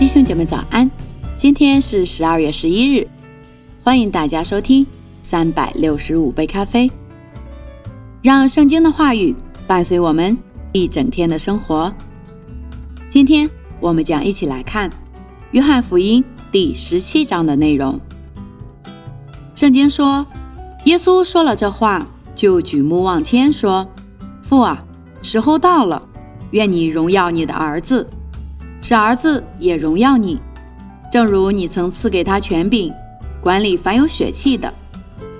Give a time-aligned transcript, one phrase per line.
[0.00, 0.90] 弟兄姐妹早安，
[1.36, 3.06] 今天是十二月十一日，
[3.84, 4.86] 欢迎大家收听
[5.22, 6.90] 三百六十五杯咖啡，
[8.22, 9.36] 让圣经的话语
[9.66, 10.34] 伴随我们
[10.72, 11.92] 一整天的生活。
[13.10, 14.90] 今天我们将一起来看
[15.50, 18.00] 约翰福音第十七章的内容。
[19.54, 20.26] 圣经说，
[20.86, 23.86] 耶稣说了这话，就举目望天说
[24.40, 24.82] ：“父啊，
[25.20, 26.08] 时候到了，
[26.52, 28.08] 愿你荣耀你的儿子。”
[28.80, 30.40] 使儿子也荣耀你，
[31.12, 32.92] 正如你曾赐给他权柄，
[33.40, 34.72] 管理凡有血气的，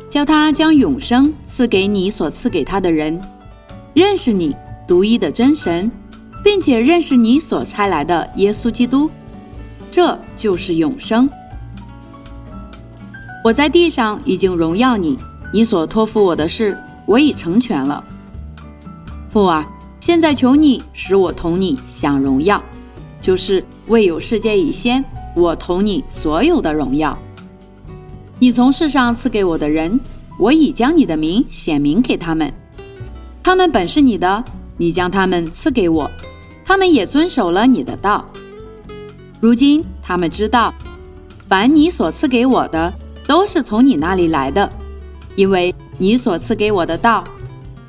[0.09, 3.21] 叫他将永生赐给你所赐给他的人，
[3.95, 4.55] 认识你
[4.87, 5.91] 独一的真神，
[6.45, 9.11] 并且认识你所差来的耶稣基督，
[9.91, 11.29] 这就是永生。
[13.43, 15.19] 我在地上已经荣耀你，
[15.51, 18.05] 你所托付我的事，我已成全了。
[19.31, 19.67] 父啊，
[19.99, 22.63] 现在求你使我同你享荣耀。
[23.21, 25.05] 就是未有世界以先，
[25.37, 27.17] 我同你所有的荣耀。
[28.39, 30.01] 你从世上赐给我的人，
[30.39, 32.53] 我已将你的名显明给他们。
[33.43, 34.43] 他们本是你的，
[34.77, 36.11] 你将他们赐给我，
[36.65, 38.25] 他们也遵守了你的道。
[39.41, 40.73] 如今他们知道，
[41.49, 42.93] 凡你所赐给我的，
[43.27, 44.71] 都是从你那里来的，
[45.37, 47.23] 因为你所赐给我的道，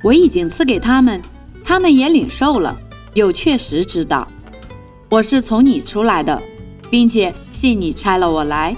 [0.04, 1.22] 我已经赐给他们，
[1.64, 2.78] 他们也领受了，
[3.14, 4.28] 又确实知道。
[5.12, 6.42] 我是从你出来的，
[6.90, 8.73] 并且信你差了我来。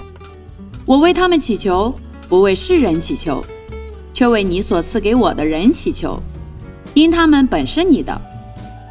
[0.84, 1.94] 我为他们祈求，
[2.28, 3.40] 不为世人祈求，
[4.12, 6.20] 却为你所赐给我的人祈求，
[6.92, 8.20] 因他们本是你的。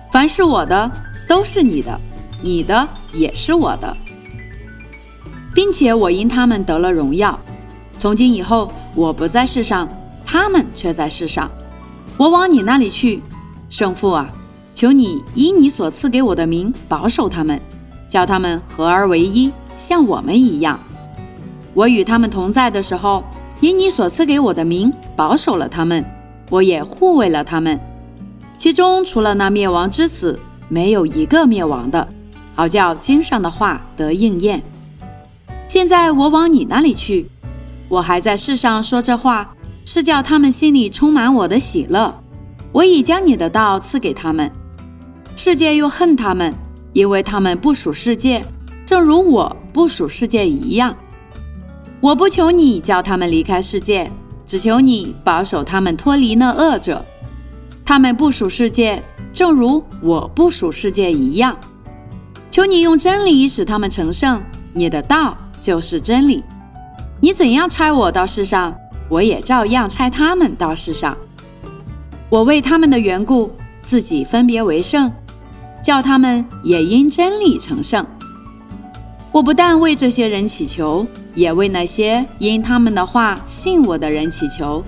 [0.10, 0.90] 凡是我的，
[1.28, 1.92] 都是你的；
[2.42, 3.98] 你的也是我的，
[5.54, 7.38] 并且我因他们得了荣耀。
[8.00, 9.86] 从今以后，我不在世上，
[10.26, 11.52] 他们却在世上。
[12.16, 13.22] 我往你那里去，
[13.70, 14.30] 圣父啊！
[14.76, 17.60] 求你以你所赐给我的名保守他们，
[18.10, 20.80] 叫他们合而为一，像我们一样。
[21.74, 23.24] 我与他们同在的时候，
[23.60, 26.04] 以你所赐给我的名保守了他们，
[26.50, 27.80] 我也护卫了他们。
[28.58, 30.40] 其中除了那灭亡之子，
[30.70, 32.08] 没有一个灭亡的，
[32.56, 34.62] 好叫经上的话得应验。
[35.68, 37.28] 现在我往你那里去，
[37.90, 42.14] 我还在世上说这话，是叫他们心里充满我的喜乐。
[42.72, 44.52] 我已将你的道赐给他们。
[45.36, 46.54] 世界又恨他们，
[46.94, 48.44] 因为他们不属世界，
[48.86, 50.96] 正如我不属世界一样。
[52.00, 54.10] 我不求你叫他们离开世界，
[54.46, 57.04] 只求你保守他们脱离那恶者。
[57.86, 59.02] 他们不属世界，
[59.34, 61.58] 正如我不属世界一样。
[62.52, 66.44] 求你用真理使他们成圣，你的道就是真理。
[67.20, 68.74] 你怎样差我到世上，
[69.10, 71.18] 我也照样差他们到世上。
[72.30, 73.52] 我为他们的缘故，
[73.82, 75.12] 自己分别为圣。
[75.84, 78.06] 叫他们也因真理成圣。
[79.34, 81.06] 我不但为这些人祈求，
[81.36, 84.84] 也为那些因他们的话信我的人祈求，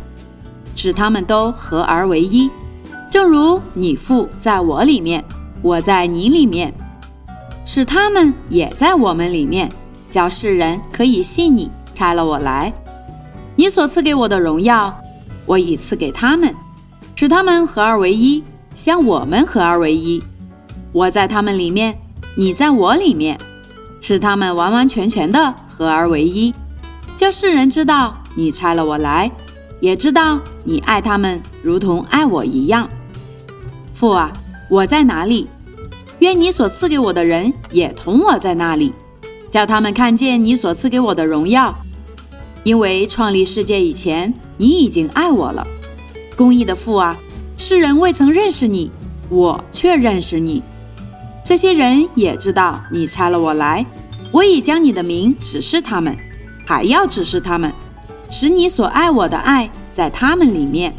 [0.75, 2.50] 使他们都合而为一，
[3.09, 5.23] 正如你父在我里面，
[5.61, 6.73] 我在你里面，
[7.66, 9.69] 使他们也在我们里面，
[10.09, 12.72] 叫世人可以信你差了我来。
[13.56, 14.95] 你所赐给我的荣耀，
[15.45, 16.53] 我已赐给他们，
[17.16, 18.44] 使他们合而为一，
[18.75, 20.22] 像我们合而为一。
[20.95, 21.94] 我在他们里面，
[22.35, 23.38] 你在我里面，
[24.00, 26.53] 使他们完完全全的合而为一，
[27.17, 29.29] 叫世人知道你差了我来，
[29.81, 32.88] 也知道你爱他们如同爱我一样。
[33.94, 34.31] 父啊，
[34.69, 35.50] 我在哪里？
[36.19, 38.94] 愿你所赐给我的人也同我在那里，
[39.51, 41.75] 叫他们看见你所赐给我的荣耀。
[42.63, 45.67] 因为创立世界以前，你已经爱我了。
[46.38, 47.17] 公义的父啊，
[47.57, 48.89] 世人未曾认识你，
[49.27, 50.63] 我却认识你。
[51.45, 53.85] 这些人也知道你差了我来，
[54.31, 56.17] 我已将你的名指示他们，
[56.66, 57.72] 还要指示他们，
[58.31, 60.92] 使你所爱我的爱在他们里面，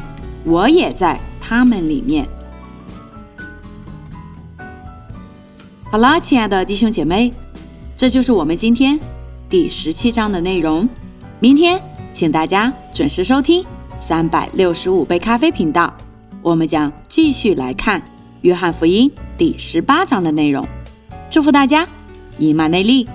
[0.44, 2.25] 我也在他们里面。
[5.90, 7.32] 好了，亲爱的弟兄姐妹，
[7.96, 8.96] 这就是我们今天
[9.50, 10.88] 第十七章的内容。
[11.40, 11.82] 明天
[12.12, 13.66] 请大家准时收听
[13.99, 15.92] 三百六十五杯咖啡频道，
[16.40, 18.00] 我们将继续来看
[18.42, 19.10] 约翰福音。
[19.38, 20.67] 第十八章的内容，
[21.31, 21.87] 祝福大家，
[22.38, 23.06] 以马内利。